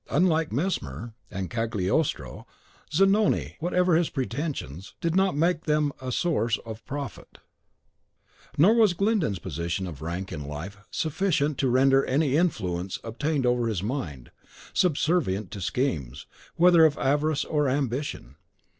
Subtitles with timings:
[0.09, 2.47] Unlike Mesmer and Cagliostro,
[2.91, 7.37] Zanoni, whatever his pretensions, did not make them a source of profit;
[8.57, 13.67] nor was Glyndon's position or rank in life sufficient to render any influence obtained over
[13.67, 14.31] his mind,
[14.73, 16.25] subservient to schemes,
[16.55, 18.37] whether of avarice or ambition.